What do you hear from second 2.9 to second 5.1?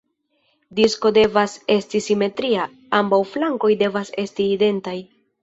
ambaŭ flankoj devas esti identaj.